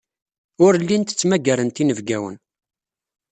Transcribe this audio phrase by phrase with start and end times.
[0.65, 2.35] Ur llint ttmagarent inebgawen.